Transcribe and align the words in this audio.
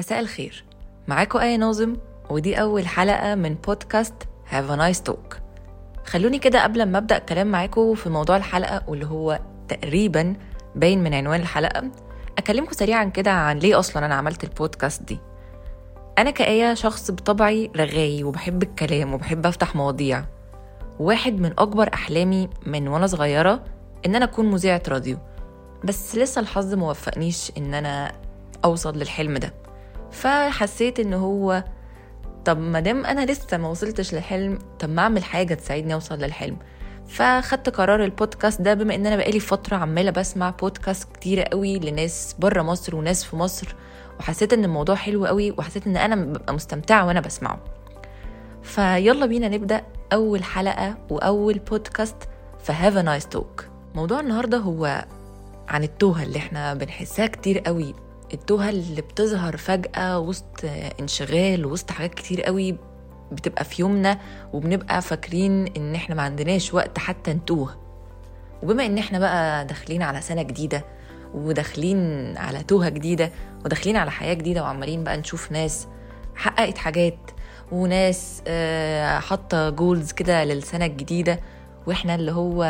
مساء 0.00 0.20
الخير. 0.20 0.64
معاكم 1.08 1.38
آية 1.38 1.56
ناظم 1.56 1.96
ودي 2.30 2.60
أول 2.60 2.86
حلقة 2.86 3.34
من 3.34 3.54
بودكاست 3.54 4.14
Have 4.50 4.70
a 4.70 4.76
nice 4.76 5.10
talk. 5.10 5.36
خلوني 6.04 6.38
كده 6.38 6.62
قبل 6.62 6.86
ما 6.86 6.98
أبدأ 6.98 7.18
كلام 7.18 7.46
معاكم 7.46 7.94
في 7.94 8.08
موضوع 8.08 8.36
الحلقة 8.36 8.82
واللي 8.88 9.06
هو 9.06 9.40
تقريبا 9.68 10.36
باين 10.76 11.02
من 11.02 11.14
عنوان 11.14 11.40
الحلقة. 11.40 11.90
أكلمكم 12.38 12.72
سريعا 12.72 13.04
كده 13.04 13.30
عن 13.30 13.58
ليه 13.58 13.78
أصلا 13.78 14.06
أنا 14.06 14.14
عملت 14.14 14.44
البودكاست 14.44 15.02
دي. 15.02 15.18
أنا 16.18 16.30
كآية 16.30 16.74
شخص 16.74 17.10
بطبعي 17.10 17.70
رغاي 17.76 18.24
وبحب 18.24 18.62
الكلام 18.62 19.14
وبحب 19.14 19.46
أفتح 19.46 19.76
مواضيع. 19.76 20.24
واحد 20.98 21.40
من 21.40 21.52
أكبر 21.58 21.90
أحلامي 21.94 22.48
من 22.66 22.88
وأنا 22.88 23.06
صغيرة 23.06 23.64
إن 24.06 24.14
أنا 24.14 24.24
أكون 24.24 24.50
مذيعة 24.50 24.82
راديو. 24.88 25.18
بس 25.84 26.16
لسه 26.16 26.40
الحظ 26.40 26.74
موفقنيش 26.74 27.52
إن 27.58 27.74
أنا 27.74 28.12
أوصل 28.64 28.96
للحلم 28.98 29.38
ده. 29.38 29.54
فحسيت 30.12 31.00
إن 31.00 31.14
هو 31.14 31.64
طب 32.44 32.58
مادام 32.58 33.06
أنا 33.06 33.26
لسه 33.32 33.56
ما 33.56 33.68
وصلتش 33.68 34.14
للحلم 34.14 34.58
طب 34.78 34.88
ما 34.88 35.02
أعمل 35.02 35.24
حاجة 35.24 35.54
تساعدني 35.54 35.94
أوصل 35.94 36.18
للحلم؟ 36.18 36.56
فخدت 37.06 37.68
قرار 37.68 38.04
البودكاست 38.04 38.60
ده 38.60 38.74
بما 38.74 38.94
إن 38.94 39.06
أنا 39.06 39.16
بقالي 39.16 39.40
فترة 39.40 39.76
عمالة 39.76 40.10
بسمع 40.10 40.50
بودكاست 40.50 41.12
كتيرة 41.12 41.42
قوي 41.42 41.78
لناس 41.78 42.36
بره 42.38 42.62
مصر 42.62 42.96
وناس 42.96 43.24
في 43.24 43.36
مصر 43.36 43.74
وحسيت 44.20 44.52
إن 44.52 44.64
الموضوع 44.64 44.94
حلو 44.94 45.26
قوي 45.26 45.50
وحسيت 45.50 45.86
إن 45.86 45.96
أنا 45.96 46.16
ببقى 46.16 46.54
مستمتعة 46.54 47.06
وأنا 47.06 47.20
بسمعه. 47.20 47.58
فيلا 48.62 49.26
بينا 49.26 49.48
نبدأ 49.48 49.82
أول 50.12 50.44
حلقة 50.44 50.94
وأول 51.10 51.58
بودكاست 51.58 52.16
في 52.64 52.72
Have 52.72 52.96
Nice 52.96 53.26
Talk 53.26 53.64
موضوع 53.94 54.20
النهارده 54.20 54.58
هو 54.58 55.04
عن 55.68 55.82
التوهة 55.84 56.22
اللي 56.22 56.38
إحنا 56.38 56.74
بنحسها 56.74 57.26
كتير 57.26 57.58
قوي. 57.58 57.94
التوهة 58.34 58.68
اللي 58.70 59.00
بتظهر 59.02 59.56
فجأة 59.56 60.18
وسط 60.18 60.64
انشغال 61.00 61.66
وسط 61.66 61.90
حاجات 61.90 62.14
كتير 62.14 62.42
قوي 62.42 62.76
بتبقى 63.32 63.64
في 63.64 63.82
يومنا 63.82 64.18
وبنبقى 64.52 65.02
فاكرين 65.02 65.66
إن 65.76 65.94
إحنا 65.94 66.14
ما 66.14 66.22
عندناش 66.22 66.74
وقت 66.74 66.98
حتى 66.98 67.32
نتوه. 67.32 67.76
وبما 68.62 68.86
إن 68.86 68.98
إحنا 68.98 69.18
بقى 69.18 69.64
داخلين 69.66 70.02
على 70.02 70.20
سنة 70.20 70.42
جديدة 70.42 70.84
وداخلين 71.34 71.98
على 72.36 72.62
توهة 72.62 72.88
جديدة 72.88 73.30
وداخلين 73.64 73.96
على 73.96 74.10
حياة 74.10 74.34
جديدة 74.34 74.62
وعمالين 74.62 75.04
بقى 75.04 75.16
نشوف 75.16 75.52
ناس 75.52 75.86
حققت 76.34 76.78
حاجات 76.78 77.18
وناس 77.72 78.42
حاطة 79.28 79.70
جولز 79.70 80.12
كده 80.12 80.44
للسنة 80.44 80.84
الجديدة 80.86 81.40
وإحنا 81.86 82.14
اللي 82.14 82.32
هو 82.32 82.64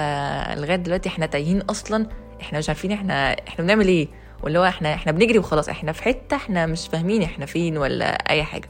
لغاية 0.56 0.76
دلوقتي 0.76 1.08
إحنا 1.08 1.26
تايهين 1.26 1.60
أصلا 1.60 2.06
إحنا 2.40 2.58
مش 2.58 2.68
عارفين 2.68 2.92
إحنا 2.92 3.32
إحنا 3.48 3.64
بنعمل 3.64 3.88
إيه؟ 3.88 4.08
واللي 4.42 4.58
هو 4.58 4.64
إحنا 4.64 4.94
إحنا 4.94 5.12
بنجري 5.12 5.38
وخلاص. 5.38 5.68
إحنا 5.68 5.92
في 5.92 6.02
حتة 6.02 6.36
إحنا 6.36 6.66
مش 6.66 6.88
فاهمين 6.88 7.22
إحنا 7.22 7.46
فين 7.46 7.78
ولا 7.78 8.06
أي 8.30 8.42
حاجة. 8.44 8.68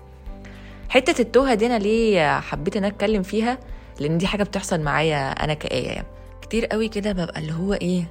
حتة 0.89 1.23
التوهة 1.23 1.55
دي 1.55 1.67
أنا 1.67 1.79
ليه 1.79 2.41
حبيت 2.41 2.77
إن 2.77 2.85
أتكلم 2.85 3.23
فيها؟ 3.23 3.59
لأن 4.01 4.19
دي 4.19 4.27
حاجة 4.27 4.43
بتحصل 4.43 4.81
معايا 4.81 5.31
أنا 5.31 5.55
كآية 5.55 5.87
يعني. 5.89 6.07
كتير 6.43 6.67
قوي 6.67 6.89
كده 6.89 7.12
ببقى 7.12 7.41
اللي 7.41 7.53
هو 7.53 7.73
إيه 7.73 8.05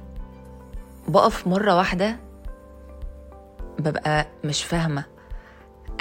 بقف 1.08 1.46
مرة 1.46 1.76
واحدة 1.76 2.16
ببقى 3.78 4.26
مش 4.44 4.64
فاهمة. 4.64 5.04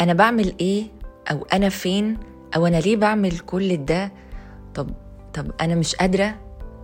أنا 0.01 0.13
بعمل 0.13 0.53
إيه؟ 0.61 0.83
أو 1.31 1.47
أنا 1.53 1.69
فين؟ 1.69 2.17
أو 2.55 2.67
أنا 2.67 2.77
ليه 2.77 2.95
بعمل 2.95 3.39
كل 3.39 3.85
ده؟ 3.85 4.11
طب 4.75 4.89
طب 5.33 5.51
أنا 5.61 5.75
مش 5.75 5.95
قادرة؟ 5.95 6.35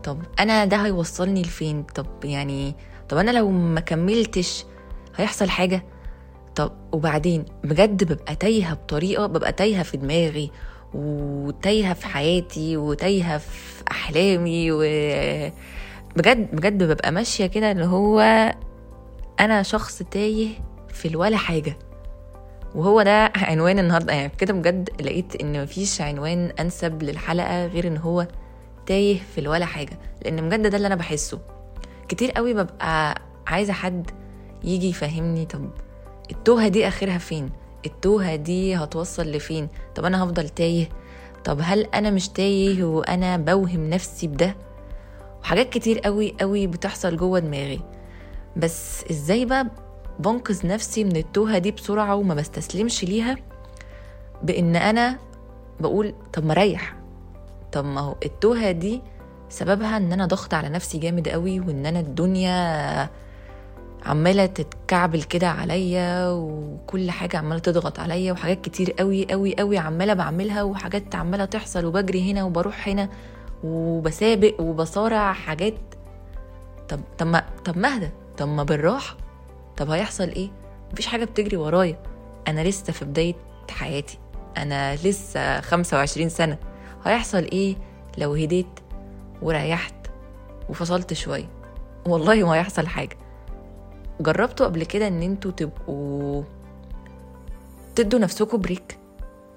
طب 0.04 0.17
أنا 0.39 0.66
ده 0.66 0.78
هيوصلني 0.78 1.42
لفين؟ 1.42 1.84
طب 1.84 2.06
يعني 2.26 2.76
طب 3.09 3.17
أنا 3.17 3.31
لو 3.31 3.50
ما 3.52 3.80
كملتش 3.80 4.66
هيحصل 5.16 5.50
حاجة؟ 5.50 5.84
طب 6.55 6.71
وبعدين؟ 6.92 7.45
بجد 7.64 8.04
ببقى 8.04 8.36
تايهة 8.36 8.73
بطريقة 8.73 9.26
ببقى 9.27 9.52
تايهة 9.52 9.83
في 9.83 9.98
دماغي 9.98 10.52
وتايهة 10.93 11.93
في 11.93 12.05
حياتي 12.08 12.77
وتايهة 12.77 13.38
في 13.38 13.83
أحلامي 13.92 14.71
و 14.71 14.80
بجد 16.16 16.55
بجد 16.55 16.83
ببقى 16.83 17.11
ماشية 17.11 17.45
كده 17.45 17.71
اللي 17.71 17.86
هو 17.86 18.20
أنا 19.39 19.64
شخص 19.64 20.04
تايه 20.04 20.49
في 20.89 21.08
الولا 21.08 21.37
حاجة. 21.37 21.77
وهو 22.76 23.02
ده 23.02 23.32
عنوان 23.36 23.80
النهارده. 23.80 24.14
يعني 24.14 24.32
كده 24.37 24.54
بجد 24.54 24.89
لقيت 25.02 25.42
إن 25.42 25.64
مفيش 25.64 26.02
عنوان 26.02 26.52
أنسب 26.60 27.04
للحلقة 27.04 27.66
غير 27.66 27.87
إن 27.87 27.98
هو 27.98 28.27
تايه 28.86 29.20
في 29.36 29.42
الولا 29.42 29.66
حاجة. 29.66 29.99
لأن 30.26 30.49
بجد 30.49 30.67
ده 30.67 30.77
اللي 30.77 30.87
أنا 30.87 30.95
بحسه. 30.95 31.39
كتير 32.08 32.32
قوي 32.32 32.54
ببقى 32.54 33.21
عايزة 33.48 33.73
حد 33.73 34.11
يجي 34.64 34.89
يفهمني 34.89 35.45
طب 35.45 35.70
التوهة 36.32 36.67
دي 36.67 36.88
آخرها 36.88 37.17
فين؟ 37.17 37.49
التوهة 37.86 38.36
دي 38.36 38.76
هتوصل 38.76 39.32
لفين؟ 39.32 39.67
طب 39.95 40.05
أنا 40.05 40.23
هفضل 40.23 40.49
تايه؟ 40.49 40.89
طب 41.43 41.60
هل 41.61 41.82
أنا 41.82 42.11
مش 42.11 42.30
تايه 42.30 42.83
وأنا 42.83 43.38
بوهم 43.38 43.89
نفسي 43.89 44.27
بده؟ 44.27 44.55
وحاجات 45.42 45.70
كتير 45.70 45.99
قوي 45.99 46.36
قوي 46.42 46.67
بتحصل 46.67 47.17
جوه 47.17 47.39
دماغي. 47.39 47.82
بس 48.58 49.04
إزاي 49.11 49.45
بقى 49.45 49.67
بنقذ 50.20 50.67
نفسي 50.67 51.04
من 51.04 51.16
التوهة 51.16 51.58
دي 51.58 51.72
بسرعة 51.72 52.16
وما 52.16 52.33
بستسلمش 52.33 53.04
ليها؟ 53.04 53.36
بإن 54.43 54.76
أنا 54.76 55.20
بقول 55.80 56.14
طب 56.33 56.45
ما 56.45 56.54
ريح 56.54 56.95
طب 57.72 57.86
ما 57.86 58.02
هو 58.02 58.16
التوهة 58.26 58.72
دي 58.72 59.02
سببها 59.50 59.98
إن 59.98 60.14
أنا 60.14 60.26
ضغط 60.26 60.54
على 60.54 60.70
نفسي 60.70 60.98
جامد 60.98 61.30
قوي 61.30 61.60
وإن 61.60 61.86
أنا 61.86 62.00
الدنيا 62.00 63.10
عمالة 64.06 64.45
تتكعبل 64.45 65.23
كده 65.23 65.48
عليا 65.50 66.30
وكل 66.30 67.11
حاجة 67.11 67.38
عمالة 67.38 67.60
تضغط 67.60 68.00
عليا 68.00 68.32
وحاجات 68.32 68.61
كتير 68.61 68.92
قوي 68.92 69.28
قوي 69.32 69.55
قوي 69.55 69.78
عمالة 69.78 70.14
بعملها 70.14 70.64
وحاجات 70.64 71.16
عمالة 71.16 71.45
تحصل 71.45 71.86
وبجري 71.86 72.32
هنا 72.32 72.44
وبروح 72.44 72.88
هنا 72.88 73.10
وبسابق 73.64 74.61
وبصارع 74.61 75.34
حاجات. 75.34 75.73
طب 76.89 77.00
طب 77.17 77.28
ما 77.28 77.44
طب 77.66 77.78
ما 77.78 77.95
أهدى 77.95 78.10
طب 78.38 78.48
ما 78.48 78.64
بالراحة. 78.64 79.17
طب 79.78 79.89
هيحصل 79.89 80.28
إيه؟ 80.30 80.50
مفيش 80.94 81.05
حاجة 81.08 81.26
بتجري 81.26 81.58
ورايا. 81.58 82.00
أنا 82.48 82.61
لسه 82.61 82.94
في 82.94 83.05
بداية 83.05 83.36
حياتي. 83.70 84.20
أنا 84.58 84.95
لسه 84.95 85.61
25 85.61 86.30
سنة. 86.30 86.58
هيحصل 87.05 87.44
إيه 87.44 87.76
لو 88.17 88.34
هديت 88.34 88.67
وريحت 89.42 89.96
وفصلت 90.70 91.14
شوية. 91.14 91.50
والله 92.08 92.44
ما 92.44 92.54
هيحصل 92.54 92.88
حاجة. 92.88 93.18
جربتوا 94.22 94.66
قبل 94.66 94.84
كده 94.84 95.08
إن 95.08 95.22
أنتوا 95.22 95.52
تبقوا 95.52 96.44
تدوا 97.96 98.20
نفسكم 98.20 98.58
بريك 98.58 98.98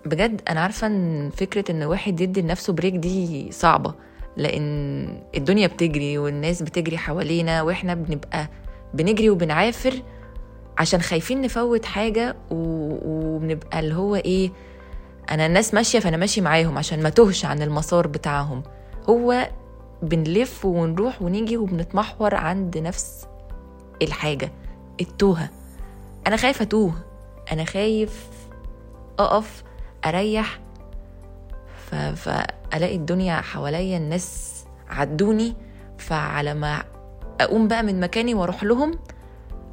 بجد 0.07 0.43
أنا 0.49 0.61
عارفة 0.61 0.87
إن 0.87 1.31
فكرة 1.31 1.71
إن 1.73 1.83
واحد 1.83 2.21
يدي 2.21 2.43
لنفسه 2.43 2.73
بريك 2.73 2.95
دي 2.95 3.53
صعبة 3.53 3.95
لأن 4.37 5.09
الدنيا 5.37 5.67
بتجري 5.67 6.19
والناس 6.19 6.63
بتجري 6.63 6.99
حوالينا 6.99 7.63
وإحنا 7.63 7.95
بنبقى 7.95 8.49
بنجري 8.95 9.31
وبنعافر 9.31 9.95
عشان 10.79 11.01
خايفين 11.03 11.41
نفوت 11.41 11.85
حاجة 11.85 12.37
وبنبقى 12.51 13.81
اللي 13.81 13.95
هو 13.95 14.17
إيه 14.17 14.51
أنا 15.31 15.47
الناس 15.47 15.75
ماشية 15.75 15.99
فأنا 15.99 16.17
ماشي 16.17 16.41
معاهم 16.41 16.79
عشان 16.79 17.03
ما 17.03 17.09
تهش 17.11 17.45
عن 17.45 17.63
المسار 17.63 18.07
بتاعهم. 18.07 18.63
هو 19.09 19.49
بنلف 20.03 20.65
ونروح 20.65 21.23
ونيجي 21.23 21.57
وبنتمحور 21.57 22.35
عند 22.35 22.79
نفس 22.79 23.27
الحاجة 24.03 24.53
التوهة. 25.01 25.51
أنا 26.27 26.37
خايفة 26.37 26.63
أتوه. 26.63 26.93
أنا 27.53 27.65
خايف 27.65 28.27
أقف 29.19 29.65
أريح 30.07 30.61
ف... 31.91 31.95
فألاقي 31.95 32.97
الدنيا 32.97 33.41
حواليا 33.41 33.97
الناس 33.97 34.55
عدوني. 34.91 35.55
فعلى 35.99 36.55
ما 36.55 36.83
أقوم 37.41 37.69
بقى 37.69 37.83
من 37.83 38.01
مكاني 38.01 38.35
وأروح 38.35 38.65
لهم 38.65 38.99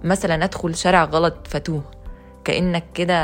مثلا 0.03 0.43
أدخل 0.43 0.75
شارع 0.75 1.03
غلط 1.03 1.47
فتوه. 1.47 1.83
كأنك 2.43 2.83
كده 2.93 3.15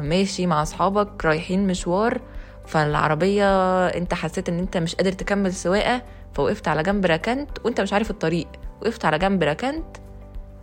ماشي 0.00 0.46
مع 0.46 0.62
أصحابك 0.62 1.24
رايحين 1.24 1.66
مشوار 1.66 2.20
فالعربية 2.66 3.46
انت 3.86 4.14
حسيت 4.14 4.48
ان 4.48 4.58
انت 4.58 4.76
مش 4.76 4.94
قادر 4.94 5.12
تكمل 5.12 5.52
سواقة 5.54 6.02
فوقفت 6.34 6.68
على 6.68 6.82
جنب 6.82 7.06
ركنت 7.06 7.50
وانت 7.64 7.80
مش 7.80 7.92
عارف 7.92 8.10
الطريق. 8.10 8.48
وقفت 8.82 9.04
على 9.04 9.18
جنب 9.18 9.42
ركنت 9.42 9.96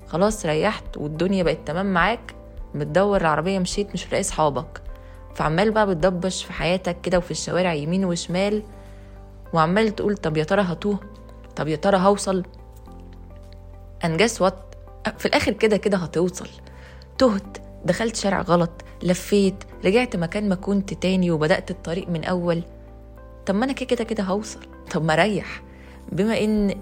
خلاص 0.07 0.45
ريحت 0.45 0.98
والدنيا 0.98 1.44
بقت 1.44 1.57
تمام 1.68 1.94
معاك 1.94 2.36
بتدور 2.75 3.21
العربية 3.21 3.59
مشيت 3.59 3.94
مش 3.94 4.12
لاقي 4.12 4.24
صحابك 4.24 4.81
فعمال 5.36 5.71
بقى 5.71 5.88
بتضبش 5.88 6.44
في 6.44 6.53
حياتك 6.53 7.01
كده 7.01 7.18
وفي 7.18 7.31
الشوارع 7.31 7.74
يمين 7.74 8.06
وشمال 8.06 8.63
وعمال 9.53 9.95
تقول 9.95 10.18
طب 10.18 10.38
يا 10.38 10.44
ترى 10.44 10.62
هتوه؟ 10.62 11.00
طب 11.56 11.68
يا 11.68 11.75
ترى 11.75 11.98
هوصل؟ 11.98 12.44
انجاز 14.06 14.42
وات 14.42 14.56
في 15.18 15.25
الآخر 15.25 15.51
كده 15.51 15.77
كده 15.77 15.98
هتوصل. 15.98 16.50
تهت. 17.18 17.57
دخلت 17.85 18.15
شارع 18.15 18.41
غلط 18.41 18.71
لفيت 19.03 19.55
رجعت 19.85 20.15
مكان 20.15 20.49
ما 20.49 20.55
كنت 20.55 20.93
تاني 20.93 21.31
وبدأت 21.31 21.71
الطريق 21.71 22.09
من 22.09 22.23
أول. 22.23 22.61
طب 23.45 23.55
ما 23.55 23.65
أنا 23.65 23.73
كده 23.73 23.85
كده 23.85 24.03
كده 24.03 24.23
هوصل. 24.23 24.59
طب 24.91 25.03
ما 25.05 25.15
ريح 25.15 25.61
بما 26.11 26.39
إن 26.43 26.75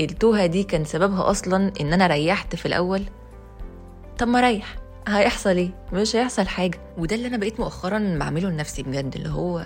التوهة 0.00 0.46
دي 0.46 0.62
كان 0.62 0.84
سببها 0.84 1.30
أصلا 1.30 1.72
إن 1.80 1.92
أنا 1.92 2.06
ريحت 2.06 2.56
في 2.56 2.66
الأول 2.66 3.02
طب 4.18 4.28
ما 4.28 4.40
ريح 4.40 4.76
هيحصل 5.08 5.50
إيه؟ 5.56 5.70
مش 5.92 6.16
هيحصل 6.16 6.46
حاجة. 6.46 6.78
وده 6.98 7.16
اللي 7.16 7.28
أنا 7.28 7.36
بقيت 7.36 7.60
مؤخرا 7.60 8.16
بعمله 8.20 8.50
لنفسي 8.50 8.82
بجد 8.82 9.14
اللي 9.16 9.28
هو 9.28 9.64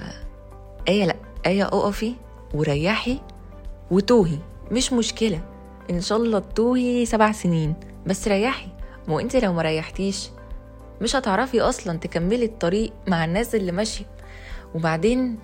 آية 0.88 1.04
لأ 1.04 1.16
آية 1.46 1.64
أقفي 1.64 2.14
وريحي 2.54 3.18
وتوهي. 3.90 4.38
مش 4.72 4.92
مشكلة. 4.92 5.40
إن 5.90 6.00
شاء 6.00 6.18
الله 6.18 6.38
تتوهي 6.38 7.06
سبع 7.06 7.32
سنين 7.32 7.74
بس 8.06 8.28
ريحي. 8.28 8.68
ما 9.08 9.20
أنت 9.20 9.36
لو 9.36 9.52
ما 9.52 9.62
ريحتيش 9.62 10.30
مش 11.00 11.16
هتعرفي 11.16 11.60
أصلا 11.60 11.98
تكملي 11.98 12.44
الطريق 12.44 12.92
مع 13.06 13.24
الناس 13.24 13.54
اللي 13.54 13.72
ماشية. 13.72 14.04
وبعدين 14.74 15.38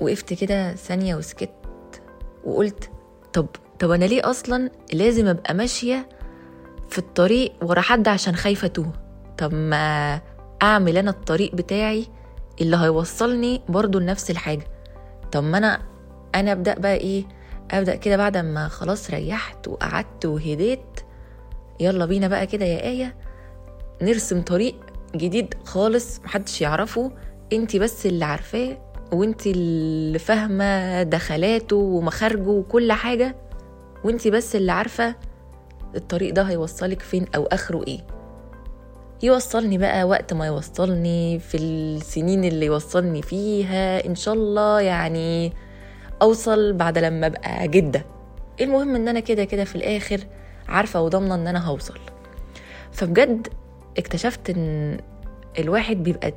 وقفت 0.00 0.34
كده 0.34 0.74
ثانية 0.74 1.14
وسكت 1.14 1.52
وقلت 2.44 2.90
طب 3.32 3.46
طب 3.78 3.90
أنا 3.90 4.04
ليه 4.04 4.30
أصلا 4.30 4.70
لازم 4.92 5.26
أبقى 5.26 5.54
ماشية 5.54 6.08
في 6.90 6.98
الطريق 6.98 7.52
ورا 7.62 7.80
حد 7.80 8.08
عشان 8.08 8.36
خايفة 8.36 8.66
أتوه؟ 8.66 8.92
طب 9.38 9.54
ما 9.54 10.20
أعمل 10.62 10.96
أنا 10.96 11.10
الطريق 11.10 11.54
بتاعي 11.54 12.06
اللي 12.60 12.76
هيوصلني 12.76 13.62
برضو 13.68 13.98
لنفس 13.98 14.30
الحاجة. 14.30 14.64
طب 15.32 15.44
ما 15.44 15.58
أنا 15.58 15.82
أنا 16.34 16.52
أبدأ 16.52 16.74
بقى 16.74 16.94
إيه؟ 16.96 17.24
أبدأ 17.70 17.94
كده 17.96 18.16
بعد 18.16 18.36
ما 18.36 18.68
خلاص 18.68 19.10
ريحت 19.10 19.68
وقعدت 19.68 20.26
وهديت. 20.26 21.00
يلا 21.80 22.06
بينا 22.06 22.28
بقى 22.28 22.46
كده 22.46 22.64
يا 22.64 22.82
آية. 22.84 23.16
نرسم 24.02 24.42
طريق 24.42 24.74
جديد 25.16 25.54
خالص 25.64 26.20
محدش 26.20 26.60
يعرفه 26.62 27.12
انت 27.52 27.76
بس 27.76 28.06
اللي 28.06 28.24
عارفاه 28.24 28.78
وانت 29.12 29.46
اللي 29.46 30.18
فاهمة 30.18 31.02
دخلاته 31.02 31.76
ومخارجه 31.76 32.48
وكل 32.48 32.92
حاجة 32.92 33.36
وانت 34.04 34.28
بس 34.28 34.56
اللي 34.56 34.72
عارفة 34.72 35.14
الطريق 35.96 36.34
ده 36.34 36.42
هيوصلك 36.42 37.02
فين 37.02 37.26
أو 37.36 37.44
آخره 37.44 37.84
إيه. 37.88 38.00
يوصلني 39.22 39.78
بقى 39.78 40.04
وقت 40.04 40.32
ما 40.32 40.46
يوصلني 40.46 41.38
في 41.38 41.56
السنين 41.56 42.44
اللي 42.44 42.66
يوصلني 42.66 43.22
فيها 43.22 44.06
إن 44.06 44.14
شاء 44.14 44.34
الله 44.34 44.80
يعني 44.80 45.52
أوصل 46.22 46.72
بعد 46.72 46.98
لما 46.98 47.26
أبقى 47.26 47.68
جدة. 47.68 48.06
المهم 48.60 48.94
إن 48.94 49.08
أنا 49.08 49.20
كده 49.20 49.44
كده 49.44 49.64
في 49.64 49.76
الآخر 49.76 50.20
عارفة 50.68 51.00
وضامنة 51.02 51.34
إن 51.34 51.46
أنا 51.46 51.66
هوصل. 51.66 51.98
فبجد 52.92 53.48
اكتشفت 53.98 54.50
إن 54.50 54.98
الواحد 55.58 55.96
بيبقى 56.02 56.32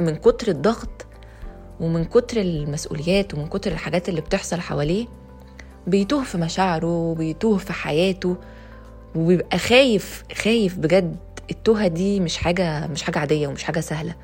من 0.00 0.16
كتر 0.16 0.48
الضغط 0.48 1.06
ومن 1.80 2.04
كتر 2.04 2.40
المسؤوليات 2.40 3.34
ومن 3.34 3.46
كتر 3.46 3.72
الحاجات 3.72 4.08
اللي 4.08 4.20
بتحصل 4.20 4.60
حواليه 4.60 5.06
بيتوه 5.86 6.22
في 6.24 6.38
مشاعره 6.38 6.86
وبيتوه 6.86 7.58
في 7.58 7.72
حياته 7.72 8.36
وبيبقى 9.14 9.58
خايف 9.58 10.24
خايف 10.34 10.78
بجد 10.78 11.16
التوهة 11.50 11.88
دي 11.88 12.20
مش 12.20 12.36
حاجة 12.36 12.86
مش 12.86 13.02
حاجة 13.02 13.18
عادية 13.18 13.48
ومش 13.48 13.64
حاجة 13.64 13.80
سهلة. 13.80 14.14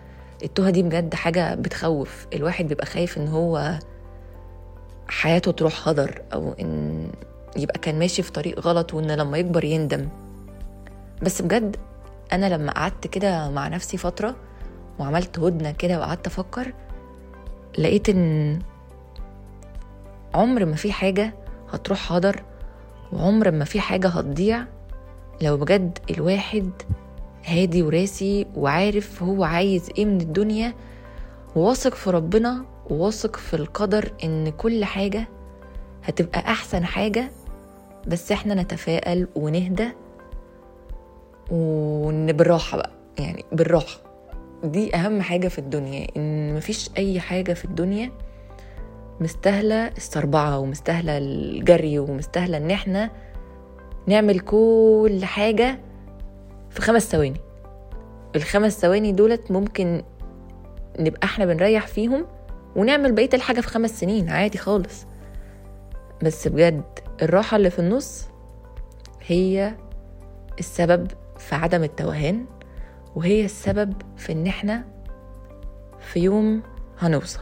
التوهة 0.45 0.71
دي 0.71 0.83
بجد 0.83 1.15
حاجة 1.15 1.55
بتخوف. 1.55 2.27
الواحد 2.35 2.69
بيبقى 2.69 2.87
خايف 2.87 3.19
إن 3.19 3.29
هو 3.29 3.79
حياته 5.09 5.53
تروح 5.53 5.89
هدر 5.89 6.23
أو 6.33 6.53
إن 6.61 7.09
يبقى 7.57 7.79
كان 7.79 7.99
ماشي 7.99 8.23
في 8.23 8.33
طريق 8.33 8.61
غلط 8.61 8.95
وإن 8.95 9.11
لما 9.11 9.39
يكبر 9.39 9.65
يندم. 9.65 10.09
بس 11.23 11.43
بجد 11.43 11.77
أنا 12.33 12.55
لما 12.55 12.73
قعدت 12.73 13.07
كده 13.07 13.51
مع 13.51 13.69
نفسي 13.69 13.97
فترة 13.97 14.37
وعملت 14.99 15.39
هدنة 15.39 15.71
كده 15.71 15.99
وقعدت 15.99 16.27
أفكر 16.27 16.73
لقيت 17.79 18.09
إن 18.09 18.59
عمر 20.35 20.65
ما 20.65 20.77
في 20.77 20.93
حاجة 20.93 21.35
هتروح 21.73 22.13
هدر 22.13 22.43
وعمر 23.13 23.51
ما 23.51 23.65
في 23.65 23.81
حاجة 23.81 24.09
هتضيع 24.09 24.65
لو 25.43 25.57
بجد 25.57 25.99
الواحد 26.11 26.71
هادي 27.45 27.83
وراسي 27.83 28.47
وعارف 28.57 29.23
هو 29.23 29.45
عايز 29.45 29.91
إيه 29.99 30.05
من 30.05 30.21
الدنيا 30.21 30.75
وواثق 31.57 31.95
في 31.95 32.11
ربنا 32.11 32.65
وواثق 32.91 33.37
في 33.37 33.55
القدر 33.55 34.13
إن 34.25 34.49
كل 34.51 34.85
حاجة 34.85 35.29
هتبقى 36.05 36.41
أحسن 36.41 36.85
حاجة 36.85 37.31
بس 38.07 38.33
إحنا 38.33 38.55
نتفائل 38.55 39.29
ونهدى 39.35 39.89
وان 41.51 42.33
بالراحة 42.33 42.77
بقى. 42.79 42.91
يعني 43.19 43.45
بالراحة. 43.53 43.99
دي 44.65 44.95
أهم 44.97 45.21
حاجة 45.23 45.49
في 45.49 45.59
الدنيا 45.59 46.07
إن 46.17 46.55
مفيش 46.57 46.91
أي 46.99 47.21
حاجة 47.21 47.53
في 47.53 47.65
الدنيا 47.65 48.11
مستاهلة 49.21 49.87
السربعة 49.89 50.59
ومستاهلة 50.59 51.19
الجري 51.19 51.99
ومستاهلة 51.99 52.57
إن 52.57 52.71
إحنا 52.71 53.11
نعمل 54.07 54.41
كل 54.41 55.21
حاجة 55.25 55.79
في 56.71 56.81
خمس 56.83 57.11
ثواني. 57.11 57.41
الخمس 58.37 58.79
ثواني 58.81 59.13
دولت 59.13 59.51
ممكن 59.51 60.03
نبقى 60.99 61.21
إحنا 61.25 61.47
بنريح 61.47 61.87
فيهم 61.87 62.27
ونعمل 62.77 63.13
بقية 63.13 63.31
الحاجة 63.35 63.61
في 63.61 63.69
خمس 63.69 64.01
سنين 64.01 64.29
عادي 64.31 64.59
خالص. 64.59 65.07
بس 66.23 66.49
بجد 66.49 66.83
الراحة 67.23 67.57
اللي 67.57 67.71
في 67.71 67.79
النص 67.79 68.29
هي 69.27 69.75
السبب 70.59 71.07
في 71.39 71.55
عدم 71.55 71.83
التوهان 71.83 72.45
وهي 73.17 73.45
السبب 73.45 73.93
في 74.17 74.33
إن 74.33 74.47
إحنا 74.47 74.85
في 76.01 76.21
يوم 76.21 76.63
هنوصل. 76.99 77.41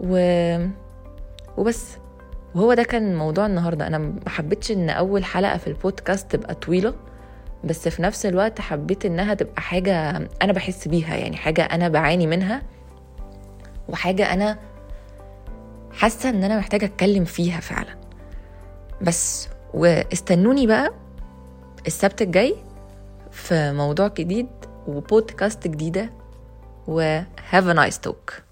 و... 0.00 0.18
وبس. 1.56 1.96
وهو 2.54 2.74
ده 2.74 2.82
كان 2.82 3.16
موضوع 3.16 3.46
النهارده. 3.46 3.86
أنا 3.86 3.98
ما 3.98 4.20
حبيتش 4.28 4.70
إن 4.72 4.90
أول 4.90 5.24
حلقة 5.24 5.56
في 5.56 5.66
البودكاست 5.66 6.30
تبقى 6.36 6.54
طويلة 6.54 6.94
بس 7.64 7.88
في 7.88 8.02
نفس 8.02 8.26
الوقت 8.26 8.60
حبيت 8.60 9.06
إنها 9.06 9.34
تبقى 9.34 9.62
حاجة 9.62 10.16
أنا 10.42 10.52
بحس 10.52 10.88
بيها 10.88 11.16
يعني 11.16 11.36
حاجة 11.36 11.62
أنا 11.64 11.88
بعاني 11.88 12.26
منها 12.26 12.62
وحاجة 13.88 14.32
أنا 14.32 14.58
حاسة 15.92 16.28
إن 16.30 16.44
أنا 16.44 16.58
محتاجة 16.58 16.84
أتكلم 16.84 17.24
فيها 17.24 17.60
فعلا. 17.60 17.94
بس 19.02 19.48
واستنوني 19.74 20.66
بقى 20.66 20.90
السبت 21.86 22.22
الجاي 22.22 22.56
في 23.32 23.72
موضوع 23.72 24.08
جديد 24.08 24.48
وبودكاست 24.86 25.68
جديدة 25.68 26.10
و 26.86 27.20
have 27.52 27.64
a 27.64 27.74
nice 27.74 27.98
talk. 28.08 28.45